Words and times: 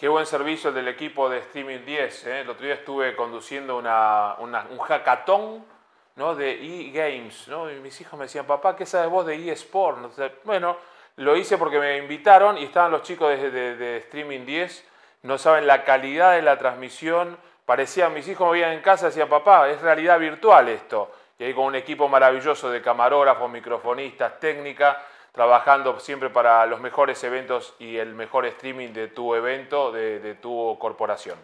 Qué 0.00 0.08
buen 0.08 0.24
servicio 0.24 0.70
el 0.70 0.76
del 0.76 0.88
equipo 0.88 1.28
de 1.28 1.40
Streaming 1.40 1.84
10. 1.84 2.26
¿eh? 2.26 2.40
El 2.40 2.48
otro 2.48 2.64
día 2.64 2.72
estuve 2.72 3.14
conduciendo 3.14 3.76
una, 3.76 4.34
un 4.38 4.78
hackathon 4.78 5.62
¿no? 6.16 6.34
de 6.34 6.52
e-games. 6.52 7.48
¿no? 7.48 7.70
Y 7.70 7.74
mis 7.80 8.00
hijos 8.00 8.18
me 8.18 8.24
decían, 8.24 8.46
papá, 8.46 8.74
¿qué 8.74 8.86
sabes 8.86 9.10
vos 9.10 9.26
de 9.26 9.52
eSport? 9.52 9.98
Bueno, 10.44 10.78
lo 11.16 11.36
hice 11.36 11.58
porque 11.58 11.78
me 11.78 11.98
invitaron 11.98 12.56
y 12.56 12.64
estaban 12.64 12.90
los 12.90 13.02
chicos 13.02 13.28
de, 13.28 13.50
de, 13.76 13.96
Streaming 13.98 14.46
10. 14.46 14.88
No 15.24 15.36
saben 15.36 15.66
la 15.66 15.84
calidad 15.84 16.32
de 16.32 16.40
la 16.40 16.56
transmisión. 16.56 17.36
Parecía, 17.66 18.08
mis 18.08 18.26
hijos 18.26 18.46
me 18.46 18.52
veían 18.54 18.72
en 18.72 18.80
casa 18.80 19.04
y 19.04 19.08
decían, 19.10 19.28
papá, 19.28 19.68
es 19.68 19.82
realidad 19.82 20.18
virtual 20.18 20.70
esto. 20.70 21.12
Y 21.38 21.44
ahí 21.44 21.52
con 21.52 21.66
un 21.66 21.74
equipo 21.74 22.08
maravilloso 22.08 22.70
de 22.70 22.80
camarógrafos, 22.80 23.50
microfonistas, 23.50 24.40
técnica 24.40 24.96
trabajando 25.32 25.98
siempre 26.00 26.30
para 26.30 26.66
los 26.66 26.80
mejores 26.80 27.22
eventos 27.24 27.74
y 27.78 27.96
el 27.96 28.14
mejor 28.14 28.46
streaming 28.46 28.92
de 28.92 29.08
tu 29.08 29.34
evento, 29.34 29.92
de, 29.92 30.34
tu 30.40 30.76
corporación. 30.78 31.38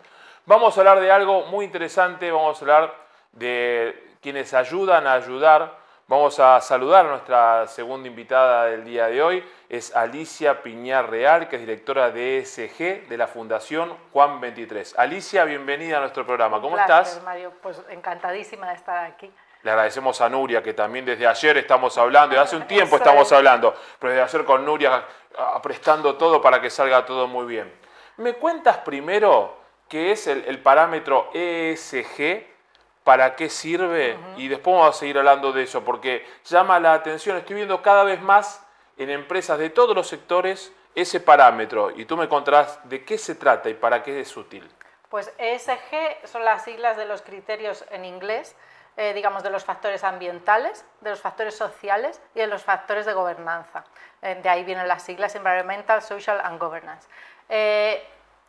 Vamos 0.44 0.76
a 0.76 0.80
hablar 0.80 1.00
de 1.00 1.10
algo 1.10 1.46
muy 1.46 1.64
interesante, 1.64 2.30
vamos 2.30 2.58
a 2.58 2.60
hablar 2.60 2.94
de 3.32 4.16
quienes 4.20 4.54
ayudan 4.54 5.06
a 5.06 5.14
ayudar. 5.14 5.86
Vamos 6.08 6.38
a 6.38 6.60
saludar 6.60 7.04
a 7.04 7.08
nuestra 7.08 7.66
segunda 7.66 8.06
invitada 8.06 8.66
del 8.66 8.84
día 8.84 9.08
de 9.08 9.20
hoy, 9.20 9.44
es 9.68 9.94
Alicia 9.96 10.62
Piñar 10.62 11.10
Real, 11.10 11.48
que 11.48 11.56
es 11.56 11.62
directora 11.62 12.12
de 12.12 12.38
ESG 12.38 13.08
de 13.08 13.16
la 13.16 13.26
Fundación 13.26 13.92
Juan 14.12 14.40
23. 14.40 14.96
Alicia, 14.96 15.44
bienvenida 15.44 15.96
a 15.96 16.00
nuestro 16.00 16.24
programa. 16.24 16.60
¿Cómo 16.60 16.78
estás? 16.78 17.20
Mario, 17.24 17.52
pues 17.60 17.82
encantadísima 17.90 18.68
de 18.68 18.74
estar 18.74 19.04
aquí. 19.04 19.32
Le 19.66 19.72
agradecemos 19.72 20.20
a 20.20 20.28
Nuria, 20.28 20.62
que 20.62 20.74
también 20.74 21.04
desde 21.04 21.26
ayer 21.26 21.56
estamos 21.56 21.98
hablando, 21.98 22.36
y 22.36 22.38
hace 22.38 22.54
un 22.54 22.68
tiempo 22.68 22.98
estamos 22.98 23.32
hablando, 23.32 23.74
pero 23.98 24.12
desde 24.12 24.22
ayer 24.22 24.44
con 24.44 24.64
Nuria 24.64 25.04
prestando 25.60 26.14
todo 26.14 26.40
para 26.40 26.60
que 26.60 26.70
salga 26.70 27.04
todo 27.04 27.26
muy 27.26 27.46
bien. 27.46 27.72
¿Me 28.18 28.34
cuentas 28.34 28.76
primero 28.76 29.56
qué 29.88 30.12
es 30.12 30.28
el, 30.28 30.60
parámetro 30.60 31.30
ESG? 31.34 32.46
¿Para 33.02 33.34
qué 33.34 33.48
sirve? 33.48 34.16
Y 34.36 34.46
después 34.46 34.76
vamos 34.76 34.94
a 34.94 34.98
seguir 35.00 35.18
hablando 35.18 35.50
de 35.50 35.64
eso, 35.64 35.82
porque 35.82 36.24
llama 36.44 36.78
la 36.78 36.92
atención, 36.92 37.36
estoy 37.36 37.56
viendo 37.56 37.82
cada 37.82 38.04
vez 38.04 38.22
más 38.22 38.64
en 38.96 39.10
empresas 39.10 39.58
de 39.58 39.70
todos 39.70 39.96
los 39.96 40.06
sectores 40.06 40.72
ese 40.94 41.18
parámetro, 41.18 41.90
y 41.90 42.04
tú 42.04 42.16
me 42.16 42.28
contarás 42.28 42.78
de 42.88 43.04
qué 43.04 43.18
se 43.18 43.34
trata 43.34 43.68
y 43.68 43.74
para 43.74 44.04
qué 44.04 44.20
es 44.20 44.36
útil. 44.36 44.70
Pues 45.08 45.32
ESG 45.38 46.24
son 46.24 46.44
las 46.44 46.62
siglas 46.62 46.96
de 46.96 47.06
los 47.06 47.22
criterios 47.22 47.84
en 47.90 48.04
inglés 48.04 48.54
eh, 48.98 49.12
digamos, 49.12 49.42
de 49.42 49.50
los 49.50 49.62
factores 49.62 50.02
ambientales, 50.04 50.82
de 51.02 51.10
los 51.10 51.20
factores 51.20 51.54
sociales 51.54 52.18
y 52.34 52.40
de 52.40 52.46
los 52.46 52.64
factores 52.64 53.04
de 53.04 53.12
gobernanza. 53.12 53.84
Eh, 54.22 54.40
de 54.42 54.48
ahí 54.48 54.64
vienen 54.64 54.88
las 54.88 55.02
siglas 55.02 55.34
Environmental, 55.34 56.00
Social 56.00 56.40
and 56.42 56.58
Governance. 56.58 57.06
Eh, 57.50 58.02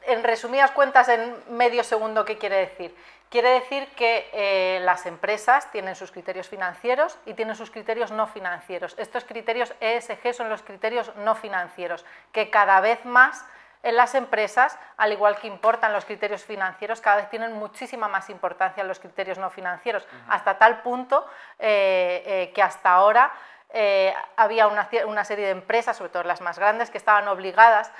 en 0.03 0.23
resumidas 0.23 0.71
cuentas, 0.71 1.09
en 1.09 1.35
medio 1.49 1.83
segundo, 1.83 2.23
¿qué 2.23 2.37
quiere 2.37 2.57
decir? 2.59 2.95
Quiere 3.29 3.49
decir 3.49 3.89
que 3.89 4.79
las 4.83 5.05
empresas 5.05 5.69
tienen 5.73 5.97
sus 5.97 6.13
criterios 6.13 6.47
financieros 6.47 7.17
y 7.25 7.33
tienen 7.33 7.57
sus 7.57 7.69
criterios 7.69 8.11
no 8.11 8.25
financieros. 8.27 8.95
Estos 8.97 9.25
criterios 9.25 9.73
ESG 9.81 10.33
son 10.33 10.47
los 10.47 10.61
criterios 10.61 11.13
no 11.17 11.35
financieros, 11.35 12.05
que 12.31 12.49
cada 12.49 12.79
vez 12.79 13.03
más 13.03 13.43
en 13.83 13.95
las 13.95 14.15
empresas, 14.15 14.77
al 14.97 15.13
igual 15.13 15.37
que 15.37 15.47
importan 15.47 15.93
los 15.93 16.05
criterios 16.05 16.43
financieros, 16.43 17.01
cada 17.01 17.17
vez 17.17 17.29
tienen 17.29 17.53
muchísima 17.53 18.07
más 18.07 18.29
importancia 18.29 18.83
los 18.83 18.99
criterios 18.99 19.37
no 19.37 19.49
financieros, 19.49 20.07
hasta 20.27 20.57
tal 20.57 20.81
punto 20.81 21.25
eh, 21.59 22.23
eh, 22.25 22.51
que 22.53 22.61
hasta 22.61 22.91
ahora 22.91 23.31
eh, 23.69 24.13
había 24.35 24.67
una, 24.67 25.23
serie 25.25 25.45
de 25.45 25.51
empresas, 25.51 25.97
sobre 25.97 26.09
todo 26.09 26.23
las 26.23 26.41
más 26.41 26.57
grandes, 26.57 26.89
que 26.89 26.97
estaban 26.97 27.27
obligadas 27.27 27.91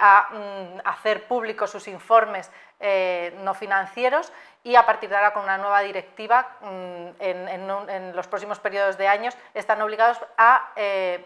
a 0.00 0.28
mm, 0.30 0.80
hacer 0.84 1.26
públicos 1.26 1.70
sus 1.70 1.88
informes 1.88 2.52
no 3.42 3.54
financieros 3.54 4.32
y 4.62 4.76
a 4.76 4.86
partir 4.86 5.08
de 5.08 5.16
ahora 5.16 5.32
con 5.32 5.42
una 5.42 5.58
nueva 5.58 5.80
directiva 5.80 6.46
mm, 6.60 7.06
en, 7.18 8.14
los 8.14 8.28
próximos 8.28 8.60
periodos 8.60 8.96
de 8.96 9.08
años 9.08 9.36
están 9.54 9.82
obligados 9.82 10.20
a 10.36 10.70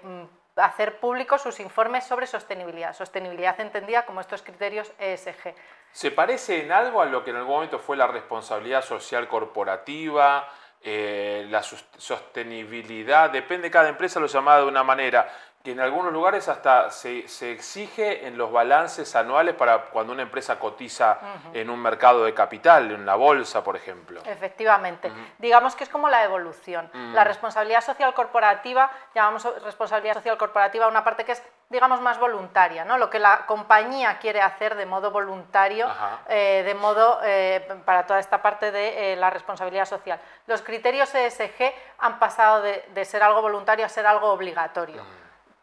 mm, 0.03 0.39
hacer 0.60 0.98
públicos 0.98 1.43
sus 1.43 1.60
informes 1.60 2.04
sobre 2.04 2.26
sostenibilidad, 2.26 2.94
sostenibilidad 2.94 3.59
entendida 3.60 4.04
como 4.06 4.21
estos 4.21 4.43
criterios 4.43 4.93
ESG. 4.98 5.54
¿Se 5.93 6.10
parece 6.10 6.62
en 6.62 6.72
algo 6.72 7.03
a 7.03 7.06
lo 7.06 7.25
que 7.25 7.31
en 7.31 7.37
algún 7.37 7.54
momento 7.54 7.78
fue 7.78 7.97
la 7.97 8.06
responsabilidad 8.06 8.82
social 8.82 9.26
corporativa, 9.28 10.49
eh, 10.82 11.47
la 11.50 11.62
sostenibilidad? 11.62 13.31
Depende, 13.31 13.70
cada 13.70 13.88
empresa 13.88 14.20
lo 14.20 14.26
llama 14.26 14.59
de 14.59 14.65
una 14.65 14.84
manera 14.84 15.28
que 15.62 15.72
en 15.72 15.81
algunos 15.81 16.10
lugares 16.10 16.48
hasta 16.48 16.91
se, 16.91 17.19
exige 17.53 18.26
en 18.26 18.38
los 18.38 18.50
balances 18.50 19.15
anuales 19.15 19.54
para 19.54 19.82
cuando 19.87 20.15
una 20.15 20.22
empresa 20.22 20.59
cotiza 20.59 21.19
en 21.53 21.69
un 21.69 21.78
mercado 21.78 22.25
de 22.25 22.32
capital, 22.32 22.91
en 22.91 23.04
la 23.04 23.15
bolsa, 23.15 23.62
por 23.62 23.76
ejemplo. 23.76 24.22
Efectivamente. 24.25 25.12
Digamos 25.38 25.76
que 25.76 25.84
es 25.84 25.91
como 25.91 26.09
la 26.09 26.25
evolución. 26.25 26.91
La 27.12 27.25
responsabilidad 27.25 27.82
social 27.82 28.15
corporativa, 28.15 28.91
llamamos 29.15 29.44
responsabilidad 29.62 30.15
social 30.15 30.38
corporativa 30.38 30.88
una 30.88 31.04
parte 31.04 31.25
que 31.25 31.32
es, 31.32 31.43
digamos, 31.69 32.00
más 32.00 32.19
voluntaria, 32.19 32.87
¿no? 32.87 32.97
Lo 32.97 33.10
que 33.10 33.19
la 33.19 33.44
compañía 33.44 34.19
quiere 34.19 34.41
hacer 34.41 34.76
de 34.76 34.87
modo 34.87 35.10
voluntario, 35.10 35.88
eh, 36.28 36.62
de 36.65 36.75
modo 36.75 37.20
eh, 37.22 37.82
para 37.84 38.06
toda 38.06 38.19
esta 38.19 38.41
parte 38.41 38.72
de 38.72 39.12
eh, 39.12 39.16
la 39.16 39.28
responsabilidad 39.28 39.84
social. 39.84 40.19
Los 40.47 40.62
criterios 40.62 41.15
ESG 41.15 41.75
han 41.99 42.19
pasado 42.19 42.62
de, 42.62 43.04
ser 43.04 43.22
algo 43.22 43.43
voluntario 43.43 43.84
a 43.84 43.91
ser 43.91 44.06
algo 44.06 44.28
obligatorio 44.28 45.19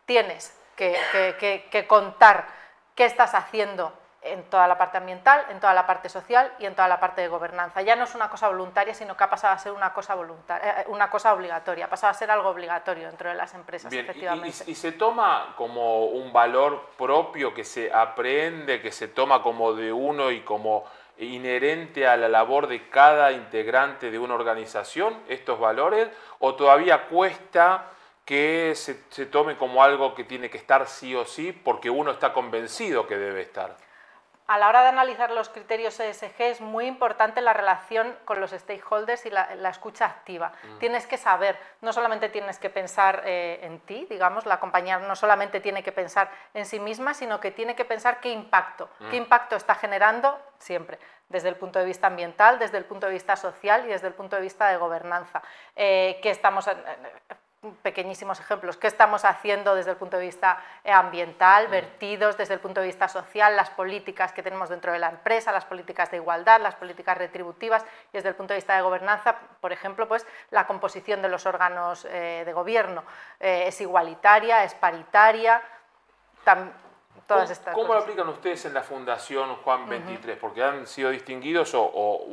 tienes 0.07 0.57
que, 0.75 1.85
contar 1.87 2.47
qué 2.95 3.05
estás 3.05 3.35
haciendo 3.35 3.93
en 4.23 4.43
toda 4.49 4.67
la 4.67 4.77
parte 4.77 4.97
ambiental, 4.97 5.45
en 5.49 5.59
toda 5.59 5.73
la 5.73 5.85
parte 5.85 6.09
social 6.09 6.51
y 6.59 6.65
en 6.65 6.73
toda 6.73 6.87
la 6.87 6.99
parte 6.99 7.21
de 7.21 7.27
gobernanza. 7.27 7.81
Ya 7.81 7.95
no 7.95 8.05
es 8.05 8.15
una 8.15 8.29
cosa 8.29 8.47
voluntaria, 8.47 8.93
sino 8.93 9.15
que 9.15 9.23
ha 9.23 9.29
pasado 9.29 9.53
a 9.53 9.59
ser 9.59 9.71
una 9.71 9.93
cosa, 9.93 10.15
voluntaria, 10.15 10.81
eh, 10.81 10.85
una 10.87 11.09
cosa 11.09 11.33
obligatoria, 11.33 11.85
ha 11.85 11.89
pasado 11.89 12.11
a 12.11 12.13
ser 12.13 12.31
algo 12.31 12.49
obligatorio 12.49 13.07
dentro 13.07 13.29
de 13.29 13.35
las 13.35 13.53
empresas, 13.53 13.93
efectivamente. 13.93 14.63
Y, 14.65 14.75
se 14.75 14.93
toma 14.93 15.53
como 15.55 16.05
un 16.05 16.33
valor 16.33 16.89
propio 16.97 17.53
que 17.53 17.63
se 17.63 17.93
aprende, 17.93 18.81
que 18.81 18.91
se 18.91 19.07
toma 19.07 19.43
como 19.43 19.73
de 19.73 19.93
uno 19.93 20.31
y 20.31 20.41
como 20.41 20.85
inherente 21.19 22.07
a 22.07 22.17
la 22.17 22.27
labor 22.27 22.67
de 22.67 22.89
cada 22.89 23.31
integrante 23.31 24.11
de 24.11 24.19
una 24.19 24.35
organización, 24.35 25.21
estos 25.27 25.59
valores, 25.59 26.09
o 26.39 26.55
todavía 26.55 27.07
cuesta 27.07 27.91
que 28.27 28.73
se, 28.75 29.01
se, 29.09 29.25
tome 29.25 29.57
como 29.57 29.81
algo 29.81 30.13
que 30.13 30.25
tiene 30.25 30.49
que 30.49 30.57
estar 30.57 30.85
sí 30.87 31.15
o 31.15 31.23
sí 31.25 31.53
porque 31.53 31.89
uno 31.89 32.11
está 32.11 32.33
convencido 32.33 33.07
que 33.07 33.17
debe 33.17 33.41
estar. 33.41 33.77
A 34.47 34.57
la 34.57 34.69
hora 34.69 34.81
de 34.81 34.89
analizar 34.89 35.31
los 35.31 35.49
criterios 35.49 35.99
ESG 35.99 36.35
es 36.39 36.61
muy 36.61 36.85
importante 36.85 37.41
la 37.41 37.53
relación 37.53 38.17
con 38.25 38.39
los 38.39 38.51
stakeholders 38.51 39.25
y 39.25 39.29
la, 39.29 39.69
escucha 39.69 40.05
activa. 40.05 40.53
Mm. 40.63 40.77
Tienes 40.79 41.05
que 41.05 41.17
saber, 41.17 41.57
no 41.81 41.91
solamente 41.91 42.29
tienes 42.29 42.59
que 42.59 42.69
pensar 42.69 43.23
eh, 43.25 43.59
en 43.63 43.79
ti, 43.79 44.07
digamos, 44.09 44.45
la 44.45 44.61
compañía 44.61 44.99
no 44.99 45.17
solamente 45.17 45.59
tiene 45.59 45.81
que 45.81 45.93
pensar 45.93 46.29
en 46.53 46.65
sí 46.65 46.79
misma, 46.79 47.13
sino 47.13 47.41
que 47.41 47.51
tiene 47.51 47.75
que 47.75 47.83
pensar 47.83 48.21
qué 48.21 48.29
impacto, 48.29 48.89
qué 49.09 49.19
mm. 49.19 49.23
impacto 49.23 49.57
está 49.57 49.75
generando 49.75 50.37
siempre, 50.59 50.97
desde 51.27 51.49
el 51.49 51.55
punto 51.57 51.79
de 51.79 51.85
vista 51.85 52.07
ambiental, 52.07 52.57
desde 52.57 52.77
el 52.77 52.85
punto 52.85 53.07
de 53.07 53.13
vista 53.13 53.35
social 53.35 53.83
y 53.85 53.89
desde 53.89 54.07
el 54.07 54.13
punto 54.13 54.37
de 54.37 54.41
vista 54.41 54.69
de 54.69 54.77
gobernanza. 54.77 55.41
Eh, 55.75 56.19
que 56.23 56.29
estamos, 56.29 56.69
pequeñísimos 57.75 58.39
ejemplos, 58.39 58.77
qué 58.77 58.87
estamos 58.87 59.25
haciendo 59.25 59.75
desde 59.75 59.91
el 59.91 59.97
punto 59.97 60.17
de 60.17 60.25
vista 60.25 60.63
eh, 60.83 60.91
ambiental, 60.91 61.67
mm. 61.67 61.71
vertidos, 61.71 62.37
desde 62.37 62.53
el 62.53 62.59
punto 62.59 62.81
de 62.81 62.87
vista 62.87 63.07
social, 63.07 63.55
las 63.55 63.69
políticas 63.69 64.31
que 64.33 64.43
tenemos 64.43 64.69
dentro 64.69 64.91
de 64.91 64.99
la 64.99 65.09
empresa, 65.09 65.51
las 65.51 65.65
políticas 65.65 66.11
de 66.11 66.17
igualdad, 66.17 66.61
las 66.61 66.75
políticas 66.75 67.17
retributivas 67.17 67.83
y 68.11 68.17
desde 68.17 68.29
el 68.29 68.35
punto 68.35 68.53
de 68.53 68.59
vista 68.59 68.75
de 68.75 68.81
gobernanza, 68.81 69.35
por 69.61 69.71
ejemplo, 69.71 70.07
pues 70.07 70.25
la 70.51 70.67
composición 70.67 71.21
de 71.21 71.29
los 71.29 71.45
órganos 71.45 72.05
eh, 72.05 72.43
de 72.45 72.53
gobierno 72.53 73.03
eh, 73.39 73.65
es 73.67 73.81
igualitaria, 73.81 74.63
es 74.63 74.73
paritaria, 74.73 75.61
todas 77.27 77.51
estas 77.51 77.73
¿Cómo 77.73 77.93
lo 77.93 77.99
aplican 77.99 78.27
ustedes 78.29 78.65
en 78.65 78.73
la 78.73 78.83
Fundación 78.83 79.55
Juan 79.57 79.87
23? 79.87 80.37
Porque 80.37 80.63
han 80.63 80.87
sido 80.87 81.09
distinguidos 81.09 81.73
o, 81.73 81.83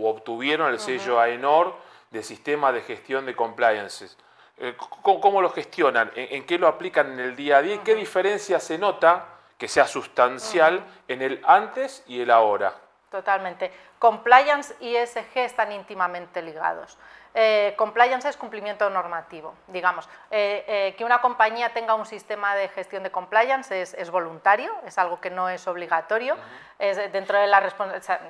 obtuvieron 0.09 0.71
el 0.71 0.79
sello 0.79 1.21
AENOR 1.21 1.75
de 2.11 2.23
Sistema 2.23 2.73
de 2.73 2.83
Gestión 2.83 3.27
de 3.27 3.35
Compliances. 3.35 4.17
Eh, 4.59 4.77
¿Cómo, 5.03 5.43
lo 5.43 5.51
gestionan? 5.51 6.13
¿En, 6.15 6.47
qué 6.47 6.59
lo 6.59 6.69
aplican 6.69 7.13
en 7.13 7.21
el 7.21 7.37
día 7.37 7.59
a 7.59 7.63
día? 7.63 7.75
¿Y 7.75 7.79
qué 7.79 7.95
diferencia 7.95 8.61
se 8.61 8.79
nota 8.79 9.27
que 9.59 9.67
sea 9.67 9.87
sustancial 9.87 10.85
en 11.09 11.23
el 11.23 11.43
antes 11.45 12.05
y 12.07 12.21
el 12.21 12.31
ahora? 12.31 12.73
Totalmente. 13.11 13.73
Compliance 13.99 14.75
y 14.81 14.95
ESG 14.95 15.39
están 15.39 15.73
íntimamente 15.73 16.41
ligados. 16.41 16.97
Eh, 17.37 17.75
compliance 17.77 18.29
es 18.29 18.37
cumplimiento 18.37 18.89
normativo, 18.91 19.55
digamos. 19.67 20.09
Eh, 20.31 20.95
que 20.97 21.05
una 21.05 21.21
compañía 21.21 21.73
tenga 21.73 21.95
un 21.95 22.07
sistema 22.07 22.55
de 22.55 22.69
gestión 22.69 23.03
de 23.03 23.11
compliance 23.11 23.83
es, 23.83 24.11
voluntario, 24.11 24.73
es 24.87 24.99
algo 24.99 25.21
que 25.21 25.31
no 25.31 25.49
es 25.49 25.67
obligatorio. 25.67 26.37
es 26.79 26.97
dentro 27.13 27.39
de 27.39 27.49
la 27.49 27.61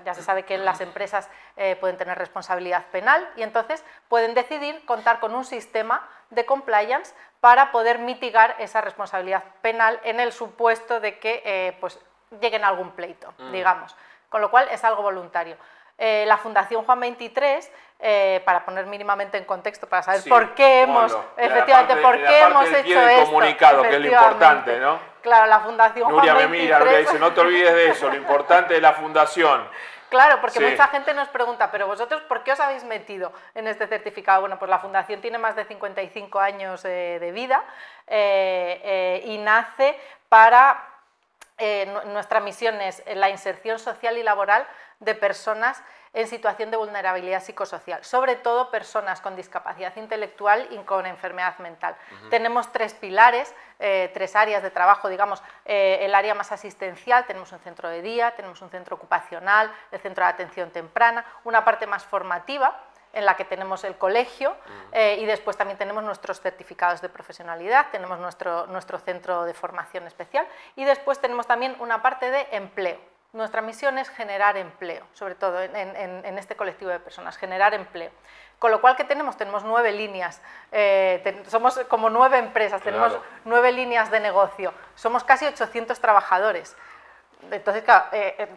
ya 0.04 0.14
se 0.14 0.22
sabe 0.22 0.44
que 0.44 0.56
las 0.56 0.80
empresas 0.80 1.28
pueden 1.80 1.98
tener 1.98 2.16
responsabilidad 2.16 2.86
penal 2.92 3.30
y 3.36 3.42
entonces 3.42 3.84
pueden 4.08 4.32
decidir 4.32 4.84
contar 4.86 5.20
con 5.20 5.34
un 5.34 5.44
sistema 5.44 6.06
de 6.30 6.44
compliance 6.46 7.14
para 7.40 7.70
poder 7.72 7.98
mitigar 7.98 8.56
esa 8.58 8.80
responsabilidad 8.80 9.42
penal 9.62 10.00
en 10.04 10.20
el 10.20 10.32
supuesto 10.32 11.00
de 11.00 11.18
que 11.18 11.76
pues, 11.80 11.98
lleguen 12.40 12.64
a 12.64 12.68
algún 12.68 12.90
pleito, 12.92 13.32
digamos. 13.52 13.94
Con 14.28 14.40
lo 14.40 14.50
cual 14.50 14.68
es 14.70 14.82
algo 14.84 15.02
voluntario. 15.02 15.56
Eh, 15.96 16.24
la 16.26 16.38
Fundación 16.38 16.84
Juan 16.84 16.98
23, 16.98 17.70
eh, 18.00 18.42
para 18.44 18.64
poner 18.64 18.84
mínimamente 18.86 19.38
en 19.38 19.44
contexto, 19.44 19.88
para 19.88 20.02
saber 20.02 20.22
Sí, 20.22 20.28
por 20.28 20.52
qué 20.54 20.82
hemos, 20.82 21.12
ponlo. 21.12 21.28
efectivamente, 21.36 21.94
parte- 21.96 22.02
por 22.02 22.16
qué 22.28 22.40
hemos 22.40 22.68
hecho 22.68 23.00
esto. 23.08 23.24
comunicado, 23.26 23.82
que 23.82 23.94
es 23.94 24.00
lo 24.00 24.06
importante, 24.08 24.80
¿no? 24.80 24.98
Claro, 25.22 25.46
la 25.46 25.60
Fundación 25.60 26.10
Nuria 26.10 26.32
Juan 26.34 26.50
me 26.50 26.58
23. 26.58 26.64
mira, 26.64 26.78
Nuria 26.80 26.98
dice, 26.98 27.18
no 27.20 27.32
te 27.32 27.40
olvides 27.42 27.72
de 27.74 27.88
eso, 27.90 28.08
lo 28.08 28.16
importante 28.16 28.74
de 28.74 28.80
la 28.80 28.92
fundación. 28.94 29.68
Claro, 30.14 30.40
porque 30.40 30.60
Sí. 30.60 30.64
mucha 30.64 30.86
gente 30.86 31.12
nos 31.12 31.26
pregunta, 31.26 31.72
pero 31.72 31.88
vosotros, 31.88 32.22
¿por 32.22 32.44
qué 32.44 32.52
os 32.52 32.60
habéis 32.60 32.84
metido 32.84 33.32
en 33.56 33.66
este 33.66 33.88
certificado? 33.88 34.42
Bueno, 34.42 34.60
pues 34.60 34.68
la 34.70 34.78
Fundación 34.78 35.20
tiene 35.20 35.38
más 35.38 35.56
de 35.56 35.64
55 35.64 36.38
años 36.38 36.84
eh, 36.84 37.18
de 37.18 37.32
vida 37.32 37.64
eh, 38.06 38.80
eh, 38.84 39.22
y 39.24 39.38
nace 39.38 39.98
para, 40.28 40.80
nu- 41.58 42.12
nuestra 42.12 42.38
misión 42.38 42.80
es 42.80 43.02
la 43.12 43.28
inserción 43.28 43.80
social 43.80 44.16
y 44.16 44.22
laboral 44.22 44.64
de 45.00 45.16
personas 45.16 45.82
en 46.14 46.28
situación 46.28 46.70
de 46.70 46.76
vulnerabilidad 46.76 47.42
psicosocial, 47.42 48.02
sobre 48.04 48.36
todo 48.36 48.70
personas 48.70 49.20
con 49.20 49.34
discapacidad 49.34 49.94
intelectual 49.96 50.68
y 50.70 50.78
con 50.78 51.06
enfermedad 51.06 51.58
mental. 51.58 51.96
Tenemos 52.30 52.72
tres 52.72 52.94
pilares, 52.94 53.52
eh, 53.80 54.10
tres 54.14 54.36
áreas 54.36 54.62
de 54.62 54.70
trabajo, 54.70 55.08
digamos, 55.08 55.42
eh, 55.64 55.98
el 56.02 56.14
área 56.14 56.34
más 56.34 56.52
asistencial, 56.52 57.26
tenemos 57.26 57.50
un 57.52 57.58
centro 57.58 57.88
de 57.88 58.00
día, 58.00 58.30
tenemos 58.36 58.62
un 58.62 58.70
centro 58.70 58.94
ocupacional, 58.96 59.72
el 59.90 60.00
centro 60.00 60.24
de 60.24 60.30
atención 60.30 60.70
temprana, 60.70 61.24
una 61.42 61.64
parte 61.64 61.86
más 61.86 62.04
formativa, 62.04 62.80
en 63.12 63.24
la 63.24 63.36
que 63.36 63.44
tenemos 63.44 63.84
el 63.84 63.96
colegio 63.96 64.56
eh, 64.92 65.18
y 65.20 65.24
después 65.24 65.56
también 65.56 65.78
tenemos 65.78 66.02
nuestros 66.02 66.40
certificados 66.40 67.00
de 67.00 67.08
profesionalidad, 67.08 67.86
tenemos 67.92 68.18
nuestro, 68.18 68.66
nuestro 68.66 68.98
centro 68.98 69.44
de 69.44 69.54
formación 69.54 70.06
especial 70.06 70.46
y 70.76 70.84
después 70.84 71.20
tenemos 71.20 71.46
también 71.46 71.76
una 71.78 72.02
parte 72.02 72.30
de 72.30 72.48
empleo. 72.50 73.13
Nuestra 73.34 73.60
misión 73.62 73.98
es 73.98 74.08
generar 74.10 74.56
empleo, 74.56 75.04
sobre 75.12 75.34
todo 75.34 75.60
en, 75.60 75.74
en- 75.74 76.24
en 76.24 76.38
este 76.38 76.54
colectivo 76.54 76.92
de 76.92 77.00
personas, 77.00 77.36
generar 77.36 77.74
empleo. 77.74 78.12
Con 78.60 78.70
lo 78.70 78.80
cual, 78.80 78.94
¿qué 78.94 79.02
tenemos? 79.02 79.36
Tenemos 79.36 79.64
nueve 79.64 79.90
líneas, 79.90 80.40
eh, 80.70 81.20
ten- 81.24 81.44
somos 81.50 81.76
como 81.88 82.08
nueve 82.10 82.38
empresas, 82.38 82.80
tenemos 82.80 83.12
nueve 83.44 83.72
líneas 83.72 84.08
de 84.12 84.20
negocio, 84.20 84.72
somos 84.94 85.24
casi 85.24 85.46
800 85.46 85.98
trabajadores. 86.00 86.76
Entonces, 87.50 87.82
claro, 87.82 88.04
eh, 88.12 88.36
eh, 88.38 88.48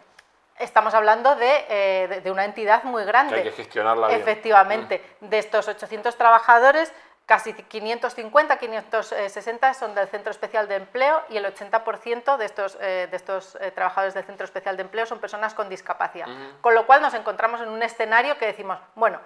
estamos 0.60 0.94
hablando 0.94 1.34
de, 1.34 1.66
eh, 1.68 2.30
una 2.30 2.44
entidad 2.44 2.84
muy 2.84 3.04
grande. 3.04 3.34
Que 3.34 3.40
hay 3.40 3.50
que 3.50 3.56
gestionarla 3.56 4.06
bien. 4.06 4.20
Efectivamente, 4.20 5.04
de 5.20 5.38
estos 5.40 5.66
800 5.66 6.16
trabajadores, 6.16 6.92
casi 7.28 7.52
550, 7.52 8.56
560 8.58 9.74
son 9.74 9.94
del 9.94 10.08
Centro 10.08 10.30
Especial 10.30 10.66
de 10.66 10.76
Empleo 10.76 11.22
y 11.28 11.36
el 11.36 11.44
80% 11.44 12.38
de 12.38 12.44
estos, 12.46 12.78
eh, 12.80 13.06
de 13.10 13.16
estos 13.16 13.54
eh, 13.60 13.70
trabajadores 13.70 14.14
del 14.14 14.24
Centro 14.24 14.46
Especial 14.46 14.76
de 14.78 14.82
Empleo 14.82 15.04
son 15.04 15.18
personas 15.20 15.52
con 15.54 15.68
discapacidad. 15.68 16.26
Con 16.62 16.74
lo 16.74 16.86
cual 16.86 17.02
nos 17.02 17.12
encontramos 17.12 17.60
en 17.60 17.68
un 17.68 17.82
escenario 17.82 18.38
que 18.38 18.46
decimos, 18.46 18.78
bueno, 18.94 19.20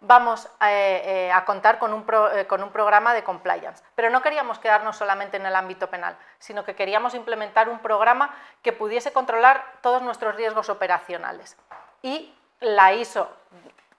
vamos 0.00 0.46
eh, 0.62 1.02
eh, 1.28 1.32
a 1.32 1.44
contar 1.44 1.78
con 1.78 1.94
un, 1.94 2.02
pro- 2.04 2.30
eh, 2.36 2.48
con 2.48 2.60
un 2.60 2.72
programa 2.72 3.14
de 3.14 3.22
compliance. 3.22 3.84
Pero 3.94 4.10
no 4.10 4.20
queríamos 4.20 4.58
quedarnos 4.58 4.96
solamente 4.96 5.36
en 5.36 5.46
el 5.46 5.54
ámbito 5.54 5.88
penal, 5.88 6.16
sino 6.40 6.64
que 6.64 6.74
queríamos 6.74 7.14
implementar 7.14 7.68
un 7.68 7.78
programa 7.78 8.34
que 8.62 8.72
pudiese 8.72 9.12
controlar 9.12 9.64
todos 9.80 10.02
nuestros 10.02 10.34
riesgos 10.34 10.68
operacionales. 10.70 11.56
Y 12.02 12.34
la 12.60 12.92
ISO 12.94 13.30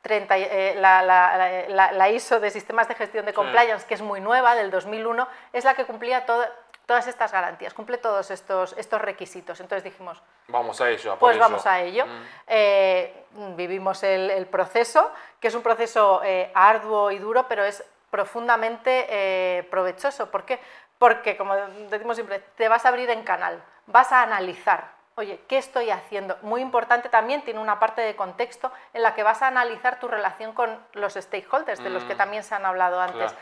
30, 0.02 0.38
eh, 0.38 0.76
la, 0.78 1.02
la- 1.02 1.68
la- 1.68 1.92
la 1.92 2.10
ISO 2.10 2.40
de 2.40 2.50
Sistemas 2.52 2.88
de 2.88 2.96
Gestión 2.96 3.26
de 3.26 3.34
Compliance, 3.34 3.86
que 3.86 3.94
es 3.96 4.02
muy 4.02 4.22
nueva, 4.22 4.56
del 4.56 4.72
2001, 4.72 5.28
es 5.54 5.66
la 5.66 5.74
que 5.74 5.86
cumplía 5.86 6.26
todo- 6.26 6.46
todas 6.86 7.06
estas 7.08 7.32
garantías, 7.32 7.74
cumple 7.74 7.98
todos 7.98 8.32
estos, 8.32 8.74
estos 8.78 9.02
requisitos. 9.02 9.60
Entonces 9.60 9.84
dijimos, 9.84 10.22
Vamos 10.48 10.82
a 10.82 10.90
ello. 10.90 11.14
a 11.14 11.20
pues 11.20 11.38
vamos 11.38 11.66
a 11.68 11.82
ello. 11.82 12.06
Eh, 12.48 13.26
vivimos 13.56 14.02
el, 14.04 14.32
el 14.32 14.48
proceso, 14.48 15.12
que 15.40 15.50
es 15.50 15.54
un 15.56 15.62
proceso 15.62 16.22
eh, 16.24 16.50
arduo 16.56 17.12
y 17.12 17.20
duro, 17.20 17.46
pero 17.48 17.64
es 17.64 17.84
profundamente 18.10 19.68
provechoso. 19.70 20.32
¿Por 20.32 20.46
qué? 20.46 20.60
Porque, 20.98 21.38
como 21.38 21.56
decimos 21.90 22.16
siempre, 22.18 22.40
te 22.56 22.68
vas 22.68 22.86
a 22.86 22.90
abrir 22.90 23.10
en 23.10 23.24
canal, 23.24 23.62
vas 23.86 24.12
a 24.12 24.24
analizar. 24.24 24.99
Oye, 25.20 25.38
¿qué 25.50 25.58
estoy 25.58 25.90
haciendo? 25.90 26.38
Muy 26.44 26.62
importante 26.62 27.10
también, 27.10 27.42
tiene 27.42 27.60
una 27.60 27.78
parte 27.78 28.00
de 28.00 28.16
contexto 28.16 28.72
en 28.94 29.04
la 29.04 29.16
que 29.16 29.24
vas 29.24 29.42
a 29.42 29.48
analizar 29.48 30.00
tu 30.00 30.08
relación 30.08 30.54
con 30.54 30.80
los 30.94 31.16
stakeholders, 31.16 31.84
de 31.84 31.90
los 31.90 32.06
que 32.06 32.16
también 32.16 32.42
se 32.42 32.56
han 32.56 32.66
hablado 32.66 33.02
antes. 33.02 33.34
Claro. 33.34 33.38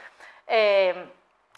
Eh, 0.48 1.14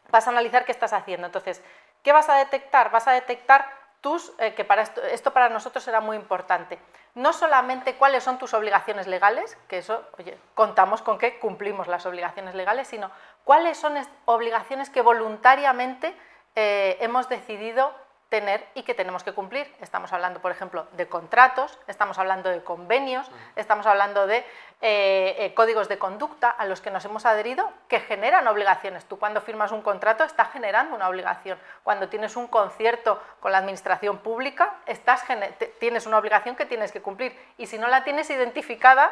vas 0.09 0.27
a 0.27 0.31
analizar 0.31 0.65
qué 0.65 0.73
estás 0.73 0.91
haciendo. 0.91 1.27
Entonces, 1.27 1.63
¿qué 2.03 2.11
vas 2.11 2.27
a 2.27 2.35
detectar? 2.35 2.91
Vas 2.91 3.07
a 3.07 3.13
detectar 3.13 3.65
tus, 4.01 4.33
eh, 4.39 4.53
que 4.55 4.65
para 4.65 4.81
esto, 4.81 5.01
esto 5.03 5.31
para 5.31 5.47
nosotros 5.47 5.87
era 5.87 6.01
muy 6.01 6.17
importante. 6.17 6.79
No 7.15 7.31
solamente 7.31 7.95
cuáles 7.95 8.21
son 8.21 8.37
tus 8.37 8.53
obligaciones 8.53 9.07
legales, 9.07 9.57
que 9.69 9.77
eso, 9.77 10.05
oye, 10.17 10.37
contamos 10.53 11.01
con 11.01 11.17
que 11.17 11.39
cumplimos 11.39 11.87
las 11.87 12.05
obligaciones 12.05 12.55
legales, 12.55 12.89
sino 12.89 13.09
cuáles 13.45 13.77
son 13.77 13.95
obligaciones 14.25 14.89
que 14.89 15.01
voluntariamente 15.01 16.13
eh, 16.55 16.97
hemos 16.99 17.29
decidido 17.29 17.93
tener 18.29 18.63
y 18.75 18.83
que 18.83 18.93
tenemos 18.93 19.23
que 19.23 19.33
cumplir. 19.33 19.73
Estamos 19.81 20.13
hablando, 20.13 20.39
por 20.39 20.51
ejemplo, 20.51 20.87
de 20.93 21.07
contratos, 21.07 21.77
estamos 21.87 22.19
hablando 22.19 22.49
de 22.49 22.63
convenios, 22.63 23.29
estamos 23.55 23.87
hablando 23.87 24.27
de 24.27 24.37
eh, 24.81 25.35
eh, 25.39 25.53
códigos 25.55 25.89
de 25.89 25.97
conducta 25.97 26.49
a 26.49 26.65
los 26.65 26.79
que 26.79 26.91
nos 26.91 27.03
hemos 27.05 27.25
adherido 27.25 27.69
que 27.87 27.99
generan 27.99 28.47
obligaciones. 28.47 29.05
Tú 29.05 29.17
cuando 29.17 29.41
firmas 29.41 29.71
un 29.71 29.81
contrato 29.81 30.23
estás 30.23 30.51
generando 30.51 30.95
una 30.95 31.09
obligación. 31.09 31.59
Cuando 31.83 32.07
tienes 32.07 32.35
un 32.35 32.47
concierto 32.47 33.21
con 33.39 33.51
la 33.51 33.57
administración 33.57 34.19
pública, 34.19 34.75
estás 34.85 35.23
tienes 35.79 36.05
una 36.05 36.19
obligación 36.19 36.55
que 36.55 36.65
tienes 36.65 36.91
que 36.91 37.01
cumplir. 37.01 37.37
Y 37.57 37.65
si 37.65 37.79
no 37.79 37.87
la 37.87 38.03
tienes 38.03 38.29
identificada, 38.29 39.11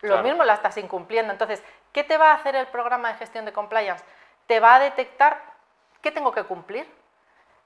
lo 0.00 0.10
Claro. 0.10 0.22
mismo 0.22 0.44
la 0.44 0.54
estás 0.54 0.76
incumpliendo. 0.76 1.32
Entonces, 1.32 1.60
¿qué 1.92 2.04
te 2.04 2.16
va 2.18 2.30
a 2.30 2.34
hacer 2.34 2.54
el 2.54 2.68
programa 2.68 3.08
de 3.08 3.18
gestión 3.18 3.44
de 3.44 3.52
compliance? 3.52 4.04
Te 4.46 4.60
va 4.60 4.76
a 4.76 4.78
detectar 4.78 5.42
qué 6.02 6.12
tengo 6.12 6.30
que 6.30 6.44
cumplir. 6.44 6.97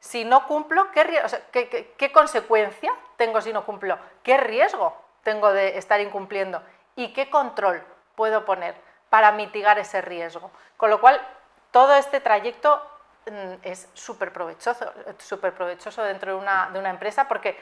Si 0.03 0.25
no 0.25 0.49
cumplo, 0.49 0.89
¿qué, 0.91 2.11
consecuencia 2.13 2.93
tengo 3.17 3.41
si 3.41 3.53
no 3.53 3.65
cumplo? 3.65 3.97
¿Qué 4.25 4.37
riesgo 4.37 4.97
tengo 5.23 5.53
de 5.53 5.79
estar 5.79 6.01
incumpliendo? 6.01 6.61
¿Y 6.97 7.13
qué 7.13 7.31
control 7.31 7.85
puedo 8.17 8.45
poner 8.45 8.75
para 9.11 9.31
mitigar 9.31 9.79
ese 9.79 10.01
riesgo? 10.01 10.51
Con 10.77 10.91
lo 10.91 11.01
cual, 11.01 11.21
todo 11.71 11.95
este 11.95 12.19
trayecto 12.19 12.83
mm, 13.31 13.55
es 13.63 13.89
súper 13.95 14.33
provechoso, 14.33 14.93
provechoso 15.57 16.03
dentro 16.03 16.33
de 16.33 16.39
una, 16.39 16.69
de 16.73 16.81
una 16.81 16.91
empresa 16.91 17.29
porque 17.29 17.57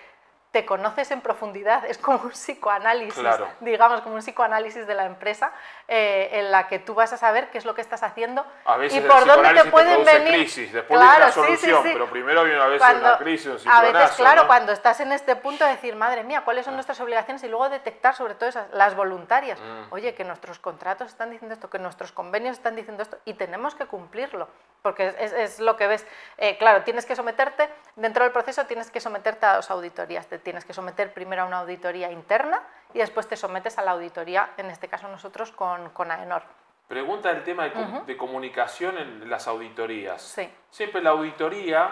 te 0.51 0.67
conoces 0.67 1.11
en 1.13 1.21
profundidad, 1.21 1.85
es 1.85 1.97
como 1.99 2.19
un 2.25 2.31
psicoanálisis, 2.31 3.15
Claro. 3.21 3.47
digamos, 3.61 4.01
como 4.01 4.17
un 4.17 4.21
psicoanálisis 4.21 4.85
de 4.85 4.95
la 4.95 5.05
empresa, 5.05 5.53
eh, 5.87 6.29
en 6.33 6.51
la 6.51 6.67
que 6.67 6.81
tú 6.81 6.95
vas 6.95 7.13
a 7.13 7.17
saber 7.17 7.51
qué 7.51 7.59
es 7.59 7.65
lo 7.65 7.75
que 7.77 7.81
estás 7.81 8.03
haciendo 8.03 8.45
A 8.65 8.77
veces 8.77 8.99
y 8.99 8.99
el 9.03 9.07
por 9.07 9.25
dónde 9.27 9.55
te 9.63 9.71
pueden 9.71 10.03
produce 10.03 10.19
venir. 10.19 10.33
crisis, 10.35 10.73
después 10.73 10.99
Claro, 11.01 11.15
sí, 11.15 11.21
la 11.21 11.29
sí, 11.29 11.33
solución, 11.63 11.83
sí. 11.85 11.91
pero 11.93 12.11
primero 12.11 12.43
viene 12.43 12.61
a 12.61 12.65
veces 12.67 12.81
Cuando- 12.81 13.07
una 13.09 13.19
crisis, 13.19 13.65
un 13.65 13.71
a 13.71 13.81
veces, 13.83 14.11
claro, 14.17 14.43
¿no? 14.43 14.47
cuando 14.49 14.73
estás 14.73 14.99
en 14.99 15.13
este 15.13 15.37
punto 15.37 15.65
de 15.65 15.71
decir, 15.71 15.95
madre 15.95 16.25
mía, 16.25 16.43
¿cuáles 16.45 16.65
son 16.65 16.75
nuestras 16.75 17.01
obligaciones? 17.01 17.45
Y 17.45 17.49
luego 17.49 17.69
detectar 17.69 18.17
sobre 18.17 18.35
todo 18.35 18.49
esas, 18.49 18.69
las 18.73 18.97
voluntarias. 18.97 19.61
Mm. 19.61 19.93
Oye, 19.93 20.15
que 20.15 20.25
nuestros 20.25 20.59
contratos 20.59 21.09
están 21.13 21.31
diciendo 21.31 21.55
esto, 21.55 21.71
que 21.71 21.79
nuestros 21.79 22.11
convenios 22.11 22.57
están 22.57 22.75
diciendo 22.75 23.05
esto, 23.05 23.19
y 23.25 23.35
tenemos 23.35 23.77
que 23.77 23.87
cumplirlo, 23.87 24.49
porque 24.83 25.09
es, 25.09 25.15
es- 25.19 25.33
es 25.33 25.61
lo 25.61 25.77
que 25.77 25.87
ves. 25.87 26.07
Eh, 26.39 26.57
claro, 26.59 26.83
tienes 26.83 27.07
que 27.07 27.15
someterte, 27.17 27.69
dentro 27.97 28.25
del 28.25 28.33
proceso 28.33 28.65
tienes 28.67 28.91
que 28.91 29.01
someterte 29.01 29.47
a 29.47 29.57
dos 29.57 29.71
auditorías. 29.71 30.27
Te 30.27 30.39
tienes 30.39 30.65
que 30.65 30.73
someter 30.73 31.13
primero 31.13 31.43
a 31.43 31.45
una 31.47 31.59
auditoría 31.59 32.11
interna 32.11 32.61
y 32.95 32.99
después 32.99 33.29
te 33.29 33.37
sometes 33.37 33.79
a 33.79 33.83
la 33.83 33.93
auditoría, 33.93 34.51
en 34.57 34.71
este 34.71 34.89
caso 34.89 35.09
nosotros, 35.09 35.53
con, 35.53 35.91
con 35.91 36.11
AENOR. 36.11 36.43
Pregunta 36.89 37.31
el 37.31 37.45
tema 37.45 37.65
de, 37.65 37.73
com- 37.73 38.05
de 38.07 38.17
comunicación 38.17 38.99
en 38.99 39.31
las 39.31 39.47
auditorías. 39.47 40.21
Sí. 40.23 40.53
Siempre 40.71 41.01
la 41.01 41.11
auditoría, 41.11 41.89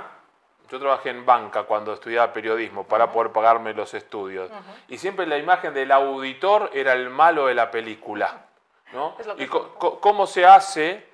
yo 0.69 0.81
trabajé 0.81 1.11
en 1.11 1.25
banca 1.25 1.63
cuando 1.63 1.93
estudiaba 1.93 2.33
periodismo 2.33 2.83
para 2.85 3.13
poder 3.13 3.31
pagarme 3.33 3.75
los 3.75 3.95
estudios. 3.95 4.51
Y 4.89 4.99
siempre 4.99 5.25
la 5.27 5.39
imagen 5.39 5.73
del 5.73 5.93
auditor 5.93 6.71
era 6.75 6.95
el 6.95 7.11
malo 7.11 7.47
de 7.47 7.55
la 7.55 7.71
película. 7.71 8.47
¿no? 8.93 9.15
¿Y 9.37 9.47
cómo 9.47 10.27
se 10.27 10.45
hace 10.47 11.07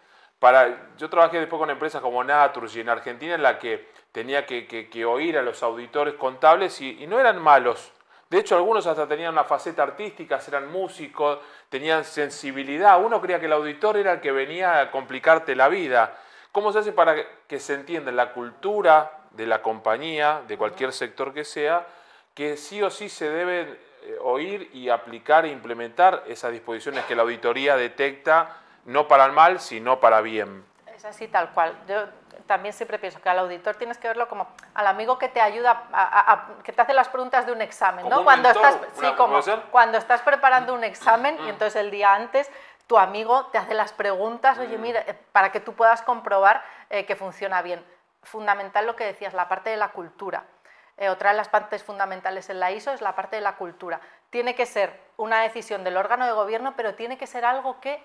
Yo 0.98 1.08
trabajé 1.08 1.40
después 1.40 1.58
con 1.58 1.70
empresas 1.70 2.00
como 2.00 2.22
Naturgy 2.22 2.80
en 2.80 2.88
Argentina 2.88 3.34
en 3.34 3.42
la 3.42 3.58
que 3.58 3.88
tenía 4.12 4.46
que, 4.46 5.04
oír 5.04 5.38
a 5.38 5.42
los 5.42 5.62
auditores 5.62 6.14
contables 6.14 6.80
y, 6.80 7.02
y 7.02 7.06
no 7.06 7.18
eran 7.18 7.40
malos. 7.40 7.92
De 8.30 8.38
hecho, 8.38 8.56
algunos 8.56 8.86
hasta 8.86 9.06
tenían 9.06 9.32
una 9.32 9.44
faceta 9.44 9.82
artística, 9.82 10.40
eran 10.48 10.70
músicos, 10.70 11.38
tenían 11.68 12.04
sensibilidad. 12.04 13.02
Uno 13.02 13.20
creía 13.20 13.38
que 13.38 13.46
el 13.46 13.52
auditor 13.52 13.96
era 13.96 14.12
el 14.12 14.20
que 14.20 14.32
venía 14.32 14.80
a 14.80 14.90
complicarte 14.90 15.54
la 15.54 15.68
vida. 15.68 16.16
¿Cómo 16.50 16.72
se 16.72 16.78
hace 16.78 16.92
para 16.92 17.16
que 17.46 17.60
se 17.60 17.74
entienda 17.74 18.10
en 18.10 18.16
la 18.16 18.32
cultura 18.32 19.24
de 19.32 19.46
la 19.46 19.62
compañía, 19.62 20.42
de 20.46 20.56
cualquier 20.56 20.92
sector 20.92 21.34
que 21.34 21.44
sea, 21.44 21.86
que 22.34 22.56
sí 22.56 22.82
o 22.82 22.90
sí 22.90 23.08
se 23.08 23.28
deben 23.28 23.78
eh, 24.02 24.16
oír 24.22 24.70
y 24.72 24.88
aplicar 24.88 25.44
e 25.44 25.50
implementar 25.50 26.24
esas 26.26 26.52
disposiciones 26.52 27.04
que 27.04 27.14
la 27.14 27.22
auditoría 27.22 27.76
detecta, 27.76 28.63
no 28.84 29.08
para 29.08 29.24
el 29.26 29.32
mal, 29.32 29.60
sino 29.60 30.00
para 30.00 30.20
bien? 30.20 30.64
Es 30.94 31.04
así 31.04 31.28
tal 31.28 31.50
cual. 31.50 31.74
Yo 31.88 32.06
también 32.46 32.72
siempre 32.72 32.98
pienso 32.98 33.20
que 33.20 33.28
al 33.28 33.38
auditor 33.38 33.76
tienes 33.76 33.98
que 33.98 34.08
verlo 34.08 34.28
como 34.28 34.48
al 34.74 34.86
amigo 34.86 35.18
que 35.18 35.28
te 35.28 35.40
ayuda, 35.40 35.84
a, 35.92 36.46
que 36.62 36.72
te 36.72 36.82
hace 36.82 36.92
las 36.92 37.08
preguntas 37.08 37.46
de 37.46 37.52
un 37.52 37.62
examen, 37.62 38.08
¿no? 38.08 38.24
Cuando 38.24 38.50
estás, 38.50 38.78
sí, 38.94 39.06
como 39.16 39.40
cuando 39.70 39.98
estás 39.98 40.22
preparando 40.22 40.74
un 40.74 40.84
examen 40.84 41.38
y 41.46 41.48
entonces 41.48 41.76
el 41.76 41.90
día 41.90 42.14
antes 42.14 42.50
tu 42.86 42.98
amigo 42.98 43.46
te 43.46 43.58
hace 43.58 43.74
las 43.74 43.92
preguntas, 43.92 44.58
oye, 44.58 44.76
mira, 44.76 45.00
eh, 45.00 45.14
para 45.32 45.50
que 45.50 45.60
tú 45.60 45.74
puedas 45.74 46.02
comprobar 46.02 46.62
eh, 46.90 47.06
que 47.06 47.16
funciona 47.16 47.62
bien. 47.62 47.84
Fundamental 48.22 48.86
lo 48.86 48.96
que 48.96 49.04
decías, 49.04 49.34
la 49.34 49.48
parte 49.48 49.70
de 49.70 49.76
la 49.76 49.88
cultura. 49.88 50.44
Eh, 50.96 51.08
otra 51.08 51.30
de 51.30 51.36
las 51.36 51.48
partes 51.48 51.82
fundamentales 51.82 52.50
en 52.50 52.60
la 52.60 52.70
ISO 52.70 52.92
es 52.92 53.00
la 53.00 53.14
parte 53.14 53.36
de 53.36 53.42
la 53.42 53.56
cultura. 53.56 54.00
Tiene 54.34 54.56
que 54.56 54.66
ser 54.66 54.92
una 55.16 55.42
decisión 55.42 55.84
del 55.84 55.96
órgano 55.96 56.26
de 56.26 56.32
gobierno, 56.32 56.74
pero 56.76 56.96
tiene 56.96 57.16
que 57.16 57.28
ser 57.28 57.44
algo 57.44 57.78
que, 57.80 58.04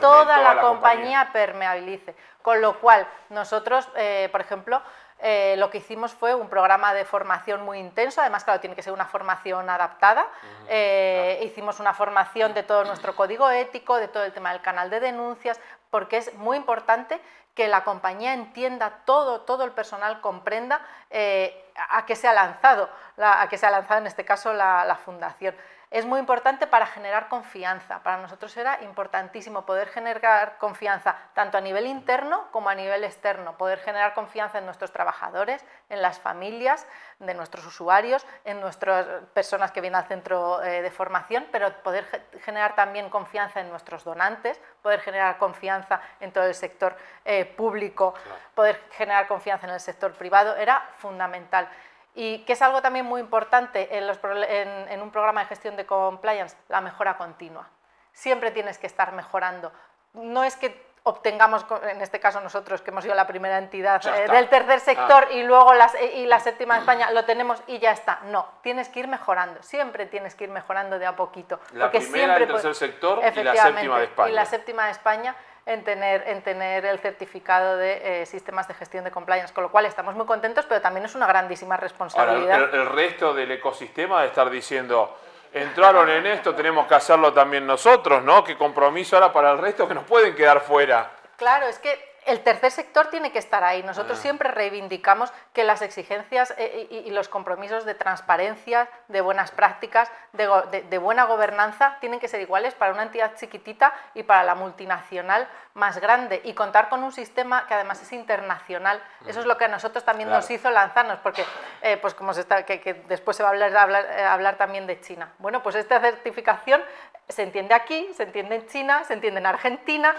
toda, 0.00 0.38
la, 0.38 0.60
compañía, 0.60 1.30
permeabilice. 1.32 2.16
Con 2.42 2.60
lo 2.60 2.80
cual, 2.80 3.06
nosotros, 3.30 3.86
por 4.32 4.40
ejemplo, 4.40 4.82
eh, 5.24 5.54
lo 5.56 5.70
que 5.70 5.78
hicimos 5.78 6.12
fue 6.12 6.34
un 6.34 6.48
programa 6.48 6.92
de 6.94 7.04
formación 7.04 7.62
muy 7.62 7.78
intenso, 7.78 8.20
además, 8.20 8.42
claro, 8.42 8.58
tiene 8.58 8.74
que 8.74 8.82
ser 8.82 8.92
una 8.92 9.06
formación 9.06 9.70
adaptada. 9.70 10.26
Eh, 10.66 11.38
hicimos 11.44 11.78
una 11.78 11.94
formación 11.94 12.54
de 12.54 12.64
todo 12.64 12.82
nuestro 12.82 13.14
código 13.14 13.48
ético, 13.48 13.98
de 13.98 14.08
todo 14.08 14.24
el 14.24 14.32
tema 14.32 14.50
del 14.50 14.62
canal 14.62 14.90
de 14.90 14.98
denuncias, 14.98 15.60
porque 15.90 16.16
es 16.16 16.34
muy 16.34 16.56
importante 16.56 17.20
que 17.54 17.68
la 17.68 17.84
compañía 17.84 18.32
entienda 18.32 19.02
todo, 19.04 19.42
todo 19.42 19.64
el 19.64 19.72
personal 19.72 20.20
comprenda 20.20 20.80
eh, 21.10 21.70
a 21.90 22.06
qué 22.06 22.16
se 22.16 22.28
ha 22.28 22.32
lanzado, 22.32 22.88
a 23.18 23.46
qué 23.48 23.58
se 23.58 23.66
ha 23.66 23.70
lanzado 23.70 24.00
en 24.00 24.06
este 24.06 24.24
caso 24.24 24.52
la 24.52 24.98
fundación 25.04 25.54
es 25.92 26.06
muy 26.06 26.18
importante 26.18 26.66
para 26.66 26.86
generar 26.86 27.28
confianza. 27.28 28.02
Para 28.02 28.16
nosotros 28.16 28.56
era 28.56 28.82
importantísimo 28.82 29.66
poder 29.66 29.88
generar 29.88 30.56
confianza 30.56 31.14
tanto 31.34 31.58
a 31.58 31.60
nivel 31.60 31.86
interno 31.86 32.50
como 32.50 32.70
a 32.70 32.74
nivel 32.74 33.04
externo, 33.04 33.58
poder 33.58 33.78
generar 33.78 34.14
confianza 34.14 34.58
en 34.58 34.64
nuestros 34.64 34.90
trabajadores, 34.90 35.62
en 35.90 36.00
las 36.00 36.18
familias 36.18 36.86
de 37.18 37.34
nuestros 37.34 37.66
usuarios, 37.66 38.26
en 38.44 38.60
nuestras 38.60 39.06
personas 39.34 39.70
que 39.70 39.82
vienen 39.82 40.00
al 40.00 40.08
centro 40.08 40.62
eh, 40.62 40.80
de 40.80 40.90
formación, 40.90 41.46
pero 41.52 41.70
poder 41.82 42.06
generar 42.42 42.74
también 42.74 43.10
confianza 43.10 43.60
en 43.60 43.68
nuestros 43.68 44.02
donantes, 44.02 44.58
poder 44.80 45.00
generar 45.00 45.36
confianza 45.36 46.00
en 46.20 46.32
todo 46.32 46.44
el 46.44 46.54
sector 46.54 46.96
eh, 47.26 47.44
público, 47.44 48.14
poder 48.54 48.80
generar 48.92 49.26
confianza 49.26 49.66
en 49.66 49.74
el 49.74 49.80
sector 49.80 50.12
privado, 50.14 50.56
era 50.56 50.88
fundamental. 50.96 51.68
Y 52.14 52.40
que 52.40 52.52
es 52.52 52.62
algo 52.62 52.82
también 52.82 53.06
muy 53.06 53.20
importante 53.20 53.88
en, 53.96 55.02
un 55.02 55.10
programa 55.10 55.40
de 55.40 55.46
gestión 55.46 55.76
de 55.76 55.86
compliance, 55.86 56.56
la 56.68 56.80
mejora 56.80 57.16
continua. 57.16 57.68
Siempre 58.12 58.50
tienes 58.50 58.78
que 58.78 58.86
estar 58.86 59.12
mejorando. 59.12 59.72
No 60.12 60.44
es 60.44 60.56
que 60.56 60.92
obtengamos, 61.04 61.64
en 61.90 62.00
este 62.00 62.20
caso 62.20 62.40
nosotros, 62.40 62.82
que 62.82 62.90
hemos 62.90 63.02
sido 63.02 63.14
la 63.14 63.26
primera 63.26 63.58
entidad 63.58 64.00
eh, 64.06 64.28
del 64.30 64.48
tercer 64.48 64.80
sector 64.80 65.28
y 65.32 65.42
luego 65.42 65.74
las, 65.74 65.94
y 66.00 66.26
la 66.26 66.38
séptima 66.38 66.74
de 66.74 66.80
España, 66.80 67.10
lo 67.10 67.24
tenemos 67.24 67.62
y 67.66 67.78
ya 67.78 67.92
está. 67.92 68.20
No, 68.24 68.46
tienes 68.62 68.88
que 68.90 69.00
ir 69.00 69.08
mejorando, 69.08 69.62
siempre 69.62 70.06
tienes 70.06 70.34
que 70.34 70.44
ir 70.44 70.50
mejorando 70.50 70.98
de 70.98 71.06
a 71.06 71.16
poquito. 71.16 71.60
La 71.72 71.90
primera 71.90 72.38
del 72.38 72.46
tercer 72.46 72.74
sector 72.74 73.20
y 73.24 73.42
la 73.42 73.56
séptima 73.56 73.98
de 73.98 74.04
España. 74.04 74.30
Y 74.30 74.32
la 74.32 74.44
séptima 74.44 74.84
de 74.84 74.90
España 74.92 75.36
en 75.66 75.84
tener, 75.84 76.24
en 76.26 76.42
tener 76.42 76.84
el 76.84 76.98
certificado 76.98 77.76
de 77.76 78.22
eh, 78.22 78.26
sistemas 78.26 78.66
de 78.66 78.74
gestión 78.74 79.04
de 79.04 79.10
compliance, 79.10 79.54
con 79.54 79.64
lo 79.64 79.70
cual 79.70 79.86
estamos 79.86 80.14
muy 80.14 80.26
contentos, 80.26 80.64
pero 80.68 80.80
también 80.80 81.06
es 81.06 81.14
una 81.14 81.26
grandísima 81.26 81.76
responsabilidad. 81.76 82.74
el, 82.74 82.86
resto 82.90 83.32
del 83.32 83.52
ecosistema 83.52 84.22
de 84.22 84.28
estar 84.28 84.50
diciendo, 84.50 85.16
entraron 85.52 86.08
en 86.10 86.26
esto, 86.26 86.54
tenemos 86.54 86.86
que 86.86 86.94
hacerlo 86.94 87.32
también 87.32 87.66
nosotros, 87.66 88.22
¿no? 88.24 88.42
Qué 88.42 88.56
compromiso 88.56 89.16
ahora 89.16 89.32
para 89.32 89.52
el 89.52 89.58
resto 89.58 89.86
que 89.86 89.94
nos 89.94 90.04
pueden 90.04 90.34
quedar 90.34 90.60
fuera. 90.60 91.10
Claro, 91.36 91.66
es 91.66 91.78
que 91.78 92.11
el 92.24 92.40
tercer 92.42 92.70
sector 92.70 93.08
tiene 93.08 93.32
que 93.32 93.38
estar 93.38 93.64
ahí. 93.64 93.82
Nosotros 93.82 94.18
ah. 94.18 94.22
siempre 94.22 94.50
reivindicamos 94.50 95.32
que 95.52 95.64
las 95.64 95.82
exigencias 95.82 96.54
eh, 96.56 96.86
y, 96.90 97.10
los 97.10 97.28
compromisos 97.28 97.84
de 97.84 97.94
transparencia, 97.94 98.88
de 99.08 99.20
buenas 99.20 99.50
prácticas, 99.50 100.10
de, 100.32 100.98
buena 100.98 101.24
gobernanza, 101.24 101.96
tienen 102.00 102.20
que 102.20 102.28
ser 102.28 102.40
iguales 102.40 102.74
para 102.74 102.92
una 102.92 103.02
entidad 103.02 103.34
chiquitita 103.36 103.92
y 104.14 104.22
para 104.22 104.44
la 104.44 104.54
multinacional 104.54 105.48
más 105.74 105.98
grande. 105.98 106.40
Y 106.44 106.54
contar 106.54 106.88
con 106.88 107.02
un 107.02 107.12
sistema 107.12 107.66
que 107.66 107.74
además 107.74 108.00
es 108.02 108.12
internacional. 108.12 109.02
Eso 109.26 109.40
es 109.40 109.46
lo 109.46 109.58
que 109.58 109.64
a 109.64 109.68
nosotros 109.68 110.04
también 110.04 110.30
nos 110.30 110.50
hizo 110.50 110.70
lanzarnos, 110.70 111.18
porque 111.18 111.44
eh, 111.82 111.96
pues 111.96 112.14
como 112.14 112.32
se 112.34 112.42
está, 112.42 112.64
que, 112.64 113.04
después 113.08 113.36
se 113.36 113.42
va 113.42 113.50
a 113.50 113.52
hablar, 113.52 113.90
eh, 113.90 114.22
hablar, 114.24 114.56
también 114.56 114.86
de 114.86 115.00
China. 115.00 115.32
Bueno, 115.38 115.62
pues 115.62 115.74
esta 115.74 116.00
certificación 116.00 116.82
se 117.28 117.42
entiende 117.42 117.74
aquí, 117.74 118.08
se 118.14 118.22
entiende 118.24 118.56
en 118.56 118.66
China, 118.68 119.04
se 119.04 119.14
entiende 119.14 119.40
en 119.40 119.46
Argentina 119.46 120.14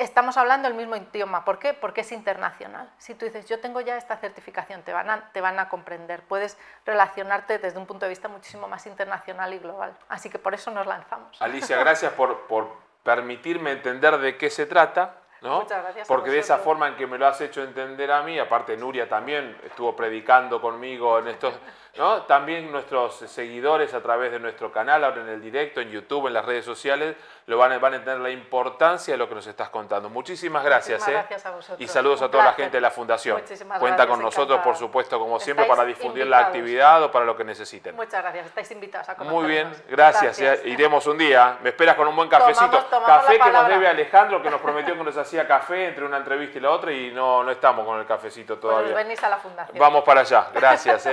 estamos 0.00 0.36
hablando 0.36 0.66
el 0.66 0.74
mismo 0.74 0.96
idioma. 0.96 1.44
¿Por 1.44 1.58
qué? 1.58 1.74
Porque 1.74 2.00
es 2.00 2.12
internacional. 2.12 2.90
Si 2.98 3.14
tú 3.14 3.26
dices, 3.26 3.46
yo 3.46 3.60
tengo 3.60 3.80
ya 3.80 3.96
esta 3.96 4.16
certificación, 4.16 4.82
te 4.82 4.92
van 4.92 5.10
a, 5.10 5.30
te 5.32 5.40
van 5.40 5.58
a 5.58 5.68
comprender. 5.68 6.22
Puedes 6.22 6.58
relacionarte 6.86 7.58
desde 7.58 7.78
un 7.78 7.86
punto 7.86 8.06
de 8.06 8.10
vista 8.10 8.28
muchísimo 8.28 8.66
más 8.66 8.86
internacional 8.86 9.52
y 9.52 9.58
global. 9.58 9.96
Así 10.08 10.30
que 10.30 10.38
por 10.38 10.54
eso 10.54 10.70
nos 10.70 10.86
lanzamos. 10.86 11.40
Alicia, 11.40 11.78
gracias 11.78 12.12
por, 12.12 12.46
por 12.46 12.68
permitirme 13.02 13.72
entender 13.72 14.18
de 14.18 14.36
qué 14.36 14.50
se 14.50 14.66
trata. 14.66 15.16
¿no? 15.42 15.60
Muchas 15.60 15.82
gracias. 15.82 16.08
Porque 16.08 16.30
de 16.30 16.38
esa 16.38 16.58
forma 16.58 16.88
en 16.88 16.96
que 16.96 17.06
me 17.06 17.18
lo 17.18 17.26
has 17.26 17.40
hecho 17.40 17.62
entender 17.62 18.10
a 18.10 18.22
mí, 18.22 18.38
aparte 18.38 18.76
Nuria 18.76 19.08
también 19.08 19.56
estuvo 19.64 19.96
predicando 19.96 20.60
conmigo 20.60 21.18
en 21.18 21.28
estos, 21.28 21.54
¿no? 21.96 22.22
También 22.22 22.70
nuestros 22.70 23.16
seguidores 23.16 23.94
a 23.94 24.02
través 24.02 24.32
de 24.32 24.38
nuestro 24.38 24.70
canal, 24.70 25.02
ahora 25.04 25.22
en 25.22 25.28
el 25.28 25.40
directo, 25.40 25.80
en 25.80 25.90
YouTube, 25.90 26.26
en 26.26 26.34
las 26.34 26.44
redes 26.44 26.64
sociales, 26.64 27.16
lo 27.50 27.58
van 27.58 27.72
a, 27.72 27.78
van 27.78 27.94
a 27.94 27.96
entender 27.96 28.20
la 28.20 28.30
importancia 28.30 29.12
de 29.12 29.18
lo 29.18 29.28
que 29.28 29.34
nos 29.34 29.46
estás 29.46 29.70
contando. 29.70 30.08
Muchísimas 30.08 30.62
gracias. 30.62 31.06
¿eh? 31.08 31.12
gracias 31.12 31.44
a 31.44 31.50
vosotros. 31.50 31.80
Y 31.80 31.88
saludos 31.88 32.22
a 32.22 32.30
toda 32.30 32.44
la 32.44 32.52
gente 32.52 32.76
de 32.76 32.80
la 32.80 32.92
Fundación. 32.92 33.42
Cuenta 33.80 34.06
con 34.06 34.22
nosotros, 34.22 34.60
por 34.60 34.76
supuesto, 34.76 35.18
como 35.18 35.40
siempre, 35.40 35.66
para 35.66 35.84
difundir 35.84 36.28
la 36.28 36.38
actividad 36.38 37.02
o 37.02 37.10
para 37.10 37.24
lo 37.24 37.36
que 37.36 37.42
necesiten. 37.42 37.96
Muchas 37.96 38.22
gracias. 38.22 38.46
Estáis 38.46 38.70
invitados 38.70 39.08
a 39.08 39.16
Muy 39.24 39.46
bien, 39.46 39.68
gracias. 39.88 40.38
¿eh? 40.40 40.62
Iremos 40.66 41.04
un 41.08 41.18
día. 41.18 41.58
Me 41.60 41.70
esperas 41.70 41.96
con 41.96 42.06
un 42.06 42.14
buen 42.14 42.28
cafecito. 42.28 42.88
café 42.88 43.40
que 43.40 43.50
nos 43.50 43.66
debe 43.66 43.88
Alejandro, 43.88 44.40
que 44.40 44.48
nos 44.50 44.60
prometió 44.60 44.96
que 44.96 45.02
nos 45.02 45.16
hacía 45.16 45.48
café 45.48 45.88
entre 45.88 46.04
una 46.04 46.18
entrevista 46.18 46.58
y 46.58 46.60
la 46.60 46.70
otra 46.70 46.92
y 46.92 47.10
no, 47.10 47.42
no 47.42 47.50
estamos 47.50 47.84
con 47.84 47.98
el 47.98 48.06
cafecito 48.06 48.60
pues 48.60 48.60
todavía. 48.60 48.94
venís 48.94 49.22
a 49.24 49.28
la 49.28 49.38
Fundación. 49.38 49.76
Vamos 49.76 50.04
para 50.04 50.20
allá. 50.20 50.50
Gracias. 50.54 51.06
¿eh? 51.06 51.08